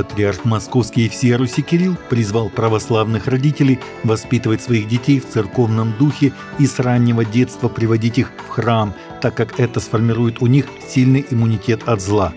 Патриарх 0.00 0.46
Московский 0.46 1.10
Руси 1.36 1.60
Кирилл 1.60 1.94
призвал 2.08 2.48
православных 2.48 3.26
родителей 3.26 3.78
воспитывать 4.02 4.62
своих 4.62 4.88
детей 4.88 5.20
в 5.20 5.28
церковном 5.28 5.92
духе 5.98 6.32
и 6.58 6.66
с 6.66 6.78
раннего 6.78 7.22
детства 7.22 7.68
приводить 7.68 8.16
их 8.16 8.32
в 8.46 8.48
храм, 8.48 8.94
так 9.20 9.34
как 9.34 9.60
это 9.60 9.78
сформирует 9.78 10.40
у 10.40 10.46
них 10.46 10.64
сильный 10.88 11.26
иммунитет 11.30 11.86
от 11.86 12.00
зла. 12.00 12.32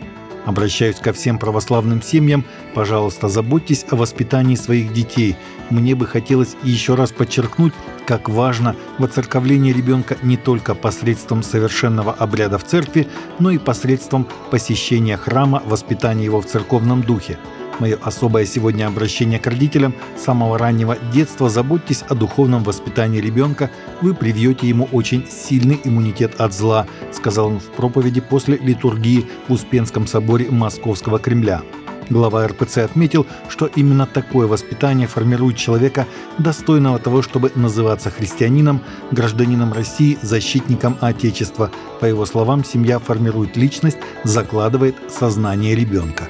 Обращаюсь 0.46 0.98
ко 0.98 1.14
всем 1.14 1.40
православным 1.40 2.02
семьям, 2.02 2.44
пожалуйста, 2.74 3.30
заботьтесь 3.30 3.86
о 3.90 3.96
воспитании 3.96 4.56
своих 4.56 4.92
детей. 4.92 5.38
Мне 5.70 5.96
бы 5.96 6.06
хотелось 6.06 6.58
еще 6.64 6.96
раз 6.96 7.14
подчеркнуть, 7.14 7.74
как 8.06 8.28
важно 8.28 8.76
воцерковление 8.98 9.74
ребенка 9.74 10.18
не 10.22 10.36
только 10.36 10.76
посредством 10.76 11.44
совершенного 11.44 12.12
обряда 12.12 12.58
в 12.58 12.66
церкви, 12.66 13.08
но 13.40 13.52
и 13.52 13.58
посредством 13.58 14.28
посещения 14.52 15.16
храма, 15.16 15.64
воспитания 15.66 16.26
его 16.26 16.42
в 16.42 16.46
церковном 16.46 17.04
духе. 17.04 17.38
Мое 17.80 17.98
особое 18.02 18.46
сегодня 18.46 18.88
обращение 18.88 19.40
к 19.40 19.48
родителям 19.48 19.96
с 20.18 20.24
самого 20.24 20.58
раннего 20.58 20.98
детства 21.12 21.50
заботьтесь 21.50 22.04
о 22.08 22.16
духовном 22.16 22.64
воспитании 22.64 23.20
ребенка, 23.20 23.72
вы 24.02 24.14
привьете 24.14 24.68
ему 24.68 24.88
очень 24.92 25.28
сильный 25.28 25.80
иммунитет 25.84 26.40
от 26.40 26.54
зла, 26.54 26.86
сказал 27.12 27.48
он 27.48 27.60
в 27.60 27.66
проповеди 27.72 28.22
после 28.22 28.58
литургии 28.58 29.26
в 29.48 29.54
Успенском 29.54 30.06
соборе 30.06 30.50
Московского 30.50 31.18
Кремля. 31.20 31.62
Глава 32.10 32.46
РПЦ 32.48 32.80
отметил, 32.80 33.26
что 33.50 33.66
именно 33.66 34.06
такое 34.06 34.46
воспитание 34.46 35.08
формирует 35.08 35.58
человека, 35.58 36.06
достойного 36.38 37.00
того, 37.00 37.22
чтобы 37.22 37.52
называться 37.56 38.12
христианином, 38.12 38.82
гражданином 39.12 39.74
России, 39.74 40.20
защитником 40.22 40.98
Отечества. 41.02 41.72
По 42.02 42.06
его 42.06 42.26
словам, 42.26 42.64
семья 42.66 43.00
формирует 43.00 43.56
личность, 43.58 43.98
закладывает 44.24 44.96
сознание 45.10 45.76
ребенка. 45.76 46.28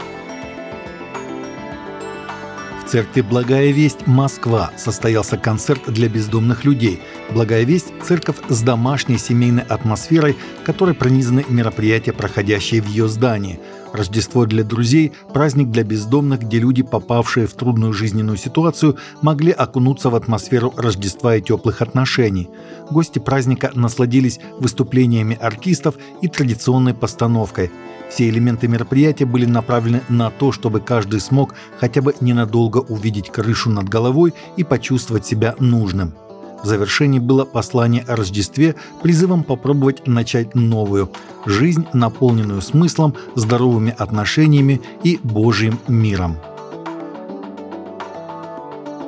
Церкви 2.88 3.22
«Благая 3.22 3.72
весть» 3.72 4.06
Москва 4.08 4.72
состоялся 4.78 5.38
концерт 5.38 5.82
для 5.88 6.10
бездомных 6.10 6.66
людей. 6.66 7.02
«Благая 7.32 7.64
весть»– 7.64 7.94
церковь 8.04 8.38
с 8.50 8.62
домашней 8.62 9.18
семейной 9.18 9.64
атмосферой, 9.64 10.36
которой 10.66 10.94
пронизаны 10.94 11.46
мероприятия, 11.48 12.14
проходящие 12.14 12.82
в 12.82 12.88
ее 12.88 13.08
здании– 13.08 13.60
Рождество 13.94 14.48
для 14.48 14.64
друзей– 14.64 15.12
праздник 15.34 15.70
для 15.70 15.84
бездомных, 15.84 16.42
где 16.42 16.58
люди, 16.58 16.82
попавшие 16.82 17.46
в 17.46 17.54
трудную 17.54 17.94
жизненную 17.94 18.38
ситуацию, 18.38 18.98
могли 19.22 19.52
окунуться 19.52 20.10
в 20.10 20.16
атмосферу 20.16 20.74
Рождества 20.76 21.36
и 21.36 21.42
теплых 21.42 21.84
отношений. 21.84 22.50
Гости 22.90 23.20
праздника 23.20 23.72
насладились 23.76 24.40
выступлениями 24.60 25.38
артистов 25.40 25.96
и 26.24 26.28
традиционной 26.28 26.96
постановкой. 26.96 27.72
Все 28.10 28.30
элементы 28.30 28.68
мероприятия 28.68 29.26
были 29.26 29.46
направлены 29.46 30.02
на 30.10 30.32
то, 30.32 30.52
чтобы 30.52 30.80
каждый 30.80 31.20
смог 31.20 31.54
хотя 31.80 32.02
бы 32.02 32.16
ненадолго 32.20 32.80
увидеть 32.80 33.30
крышу 33.30 33.70
над 33.70 33.90
головой 33.90 34.34
и 34.58 34.64
почувствовать 34.64 35.28
себя 35.28 35.56
нужным– 35.60 36.14
в 36.64 36.68
завершении 36.68 37.20
было 37.20 37.46
послание 37.46 38.04
о 38.08 38.16
Рождестве, 38.16 38.76
призывом 39.02 39.44
попробовать 39.44 40.08
начать 40.08 40.56
новую 40.56 41.12
жизнь, 41.46 41.86
наполненную 41.94 42.62
смыслом, 42.62 43.16
здоровыми 43.36 43.94
отношениями 43.98 44.82
и 45.04 45.20
Божьим 45.22 45.80
миром. 45.88 46.38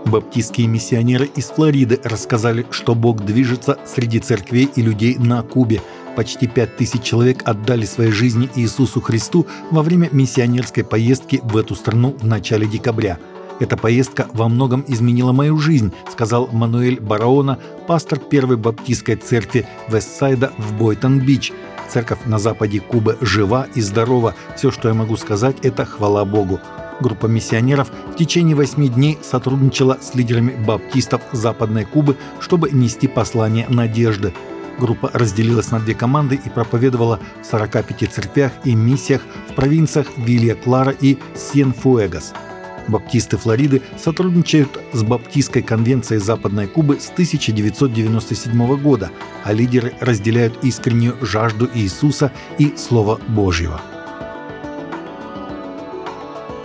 Баптистские 0.06 0.68
миссионеры 0.68 1.26
из 1.36 1.46
Флориды 1.46 2.00
рассказали, 2.04 2.66
что 2.70 2.94
Бог 2.94 3.26
движется 3.26 3.80
среди 3.86 4.20
церквей 4.20 4.70
и 4.76 4.82
людей 4.82 5.16
на 5.18 5.42
Кубе. 5.42 5.82
Почти 6.16 6.48
пять 6.48 6.78
тысяч 6.78 7.02
человек 7.02 7.42
отдали 7.44 7.86
свои 7.86 8.12
жизни 8.12 8.50
Иисусу 8.56 9.02
Христу 9.02 9.48
во 9.72 9.82
время 9.82 10.10
миссионерской 10.12 10.84
поездки 10.84 11.42
в 11.44 11.58
эту 11.58 11.76
страну 11.76 12.16
в 12.20 12.26
начале 12.26 12.68
декабря– 12.68 13.18
эта 13.60 13.78
поездка 13.78 14.28
во 14.34 14.50
многом 14.50 14.84
изменила 14.88 15.32
мою 15.32 15.58
жизнь, 15.58 15.94
сказал 16.12 16.50
Мануэль 16.52 17.00
Бараона, 17.00 17.58
пастор 17.88 18.20
первой 18.20 18.58
баптистской 18.58 19.16
церкви 19.16 19.66
Вестсайда 19.88 20.52
в 20.58 20.74
Бойтон-Бич. 20.74 21.54
Церковь 21.88 22.20
на 22.26 22.40
западе 22.40 22.82
Кубы 22.82 23.18
жива 23.22 23.68
и 23.76 23.82
здорова. 23.82 24.36
Все, 24.58 24.72
что 24.72 24.90
я 24.90 24.94
могу 24.94 25.16
сказать, 25.16 25.58
это 25.64 25.86
хвала 25.86 26.26
Богу. 26.26 26.60
Группа 27.00 27.28
миссионеров 27.28 27.90
в 28.12 28.16
течение 28.16 28.56
восьми 28.56 28.90
дней 28.90 29.18
сотрудничала 29.22 29.98
с 30.02 30.16
лидерами 30.16 30.56
баптистов 30.66 31.22
Западной 31.32 31.86
Кубы, 31.86 32.18
чтобы 32.40 32.72
нести 32.72 33.08
послание 33.08 33.68
надежды. 33.70 34.34
Группа 34.80 35.10
разделилась 35.14 35.72
на 35.72 35.80
две 35.80 35.94
команды 35.94 36.40
и 36.44 36.50
проповедовала 36.50 37.20
в 37.42 37.46
45 37.46 38.12
церквях 38.12 38.52
и 38.66 38.76
миссиях 38.76 39.22
в 39.50 39.54
провинциях 39.54 40.08
Вилья-Клара 40.18 40.92
и 41.00 41.18
Сьен-Фуэгас– 41.36 42.34
Баптисты 42.88 43.38
Флориды 43.38 43.82
сотрудничают 43.98 44.80
с 44.94 45.04
Баптистской 45.04 45.62
конвенцией 45.62 46.20
Западной 46.20 46.68
Кубы 46.68 47.00
с 47.00 47.10
1997 47.10 48.78
года, 48.82 49.12
а 49.44 49.54
лидеры 49.54 49.94
разделяют 50.00 50.64
искреннюю 50.64 51.16
жажду 51.22 51.70
Иисуса 51.74 52.32
и 52.58 52.76
Слова 52.78 53.20
Божьего. 53.28 53.82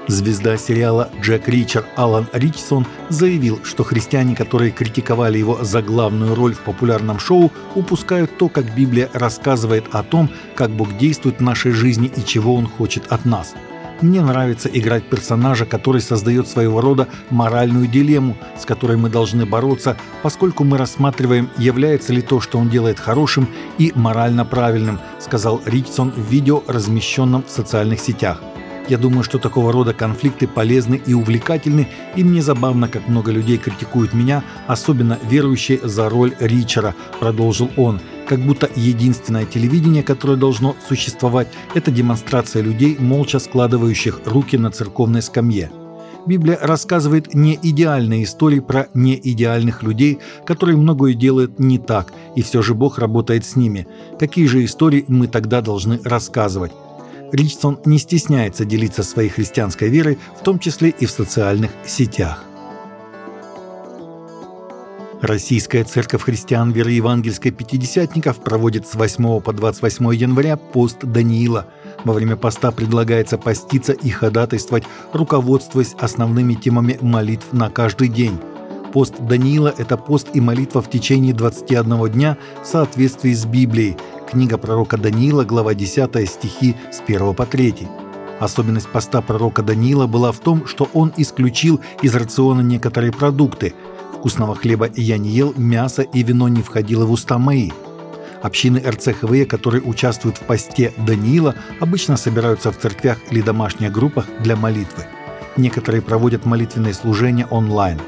Звезда 0.08 0.56
сериала 0.56 1.08
Джек 1.22 1.48
Ричард 1.48 1.86
Алан 1.94 2.26
Ричсон 2.32 2.84
заявил, 3.10 3.60
что 3.62 3.84
христиане, 3.84 4.34
которые 4.34 4.72
критиковали 4.72 5.38
его 5.38 5.62
за 5.62 5.82
главную 5.82 6.34
роль 6.34 6.54
в 6.54 6.60
популярном 6.60 7.20
шоу, 7.20 7.52
упускают 7.76 8.36
то, 8.36 8.48
как 8.48 8.74
Библия 8.74 9.08
рассказывает 9.12 9.84
о 9.92 10.02
том, 10.02 10.28
как 10.56 10.70
Бог 10.70 10.98
действует 10.98 11.38
в 11.38 11.42
нашей 11.42 11.70
жизни 11.70 12.10
и 12.16 12.24
чего 12.24 12.56
Он 12.56 12.66
хочет 12.66 13.06
от 13.12 13.24
нас– 13.24 13.54
мне 14.02 14.22
нравится 14.22 14.68
играть 14.68 15.04
персонажа, 15.04 15.66
который 15.66 16.00
создает 16.00 16.48
своего 16.48 16.80
рода 16.80 17.08
моральную 17.30 17.86
дилемму, 17.86 18.36
с 18.58 18.64
которой 18.64 18.96
мы 18.96 19.08
должны 19.08 19.46
бороться, 19.46 19.96
поскольку 20.22 20.64
мы 20.64 20.78
рассматриваем, 20.78 21.50
является 21.56 22.12
ли 22.12 22.22
то, 22.22 22.40
что 22.40 22.58
он 22.58 22.68
делает 22.68 22.98
хорошим 22.98 23.48
и 23.78 23.92
морально 23.94 24.44
правильным, 24.44 25.00
сказал 25.18 25.60
Ричсон 25.64 26.10
в 26.10 26.30
видео, 26.30 26.62
размещенном 26.66 27.44
в 27.44 27.50
социальных 27.50 28.00
сетях. 28.00 28.40
Я 28.90 28.98
думаю, 28.98 29.22
что 29.22 29.38
такого 29.38 29.72
рода 29.72 29.94
конфликты 29.94 30.48
полезны 30.48 31.00
и 31.06 31.14
увлекательны, 31.14 31.86
и 32.16 32.24
мне 32.24 32.42
забавно, 32.42 32.88
как 32.88 33.06
много 33.06 33.30
людей 33.30 33.56
критикуют 33.56 34.14
меня, 34.14 34.42
особенно 34.66 35.16
верующие 35.22 35.78
за 35.84 36.08
роль 36.08 36.34
Ричера, 36.40 36.96
продолжил 37.20 37.70
он 37.76 38.00
как 38.26 38.40
будто 38.40 38.68
единственное 38.74 39.44
телевидение, 39.44 40.02
которое 40.02 40.36
должно 40.36 40.74
существовать, 40.88 41.46
это 41.74 41.92
демонстрация 41.92 42.62
людей, 42.62 42.96
молча 42.98 43.38
складывающих 43.38 44.22
руки 44.24 44.58
на 44.58 44.72
церковной 44.72 45.22
скамье. 45.22 45.70
Библия 46.26 46.58
рассказывает 46.60 47.32
не 47.32 47.56
идеальные 47.62 48.24
истории 48.24 48.58
про 48.58 48.88
неидеальных 48.92 49.84
людей, 49.84 50.18
которые 50.44 50.76
многое 50.76 51.14
делают 51.14 51.60
не 51.60 51.78
так, 51.78 52.12
и 52.34 52.42
все 52.42 52.60
же 52.60 52.74
Бог 52.74 52.98
работает 52.98 53.44
с 53.44 53.54
ними. 53.54 53.86
Какие 54.18 54.46
же 54.46 54.64
истории 54.64 55.04
мы 55.06 55.28
тогда 55.28 55.60
должны 55.60 56.00
рассказывать? 56.02 56.72
Ричсон 57.32 57.78
не 57.84 57.98
стесняется 57.98 58.64
делиться 58.64 59.02
своей 59.02 59.28
христианской 59.28 59.88
верой, 59.88 60.18
в 60.38 60.42
том 60.42 60.58
числе 60.58 60.90
и 60.90 61.06
в 61.06 61.10
социальных 61.10 61.70
сетях. 61.86 62.44
Российская 65.20 65.84
церковь 65.84 66.22
христиан 66.22 66.70
веры 66.70 66.92
евангельской 66.92 67.50
пятидесятников 67.50 68.42
проводит 68.42 68.86
с 68.86 68.94
8 68.94 69.40
по 69.42 69.52
28 69.52 70.14
января 70.14 70.56
пост 70.56 71.00
Даниила. 71.02 71.66
Во 72.04 72.14
время 72.14 72.36
поста 72.36 72.70
предлагается 72.70 73.36
поститься 73.36 73.92
и 73.92 74.08
ходатайствовать, 74.08 74.84
руководствуясь 75.12 75.94
основными 75.98 76.54
темами 76.54 76.98
молитв 77.02 77.52
на 77.52 77.68
каждый 77.68 78.08
день. 78.08 78.38
Пост 78.94 79.20
Даниила– 79.20 79.74
это 79.78 79.98
пост 79.98 80.28
и 80.32 80.40
молитва 80.40 80.80
в 80.80 80.88
течение 80.88 81.34
21 81.34 82.10
дня 82.10 82.38
в 82.62 82.66
соответствии 82.66 83.34
с 83.34 83.44
Библией. 83.44 83.98
Книга 84.30 84.58
пророка 84.58 84.96
Даниила, 84.96 85.44
глава 85.44 85.74
10, 85.74 86.28
стихи 86.28 86.76
с 86.92 87.00
1 87.00 87.34
по 87.34 87.46
3. 87.46 87.88
Особенность 88.38 88.88
поста 88.88 89.20
пророка 89.20 89.62
Даниила 89.62 90.06
была 90.06 90.32
в 90.32 90.38
том, 90.38 90.66
что 90.66 90.88
он 90.94 91.12
исключил 91.16 91.80
из 92.02 92.14
рациона 92.14 92.60
некоторые 92.60 93.12
продукты– 93.12 93.74
Вкусного 94.20 94.54
хлеба 94.54 94.90
я 94.96 95.16
не 95.16 95.30
ел, 95.30 95.54
мясо 95.56 96.02
и 96.02 96.22
вино 96.22 96.48
не 96.48 96.60
входило 96.60 97.06
в 97.06 97.10
уста 97.10 97.38
мои. 97.38 97.70
Общины 98.42 98.78
РЦХВ, 98.86 99.48
которые 99.48 99.82
участвуют 99.82 100.36
в 100.36 100.42
посте 100.42 100.92
Даниила, 100.98 101.54
обычно 101.80 102.18
собираются 102.18 102.70
в 102.70 102.76
церквях 102.76 103.16
или 103.30 103.40
домашних 103.40 103.90
группах 103.90 104.26
для 104.40 104.56
молитвы. 104.56 105.06
Некоторые 105.56 106.02
проводят 106.02 106.44
молитвенные 106.44 106.92
служения 106.92 107.46
онлайн. 107.46 107.98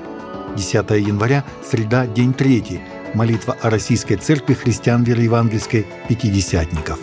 10 0.55 0.75
января, 0.91 1.45
среда, 1.65 2.07
день 2.07 2.35
третий. 2.35 2.83
Молитва 3.15 3.57
о 3.61 3.69
Российской 3.69 4.17
Церкви 4.17 4.55
Христиан 4.55 5.05
Веры 5.05 5.23
Евангельской 5.23 5.87
Пятидесятников. 6.09 6.99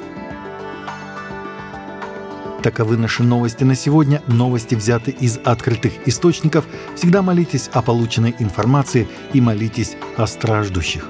Таковы 2.63 2.97
наши 2.97 3.21
новости 3.21 3.63
на 3.63 3.75
сегодня. 3.75 4.23
Новости 4.25 4.73
взяты 4.73 5.11
из 5.11 5.37
открытых 5.43 6.07
источников. 6.07 6.65
Всегда 6.95 7.21
молитесь 7.21 7.69
о 7.73 7.83
полученной 7.83 8.35
информации 8.39 9.07
и 9.33 9.39
молитесь 9.39 9.95
о 10.17 10.25
страждущих. 10.25 11.05